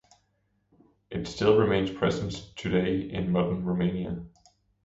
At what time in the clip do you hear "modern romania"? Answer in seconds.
3.31-4.25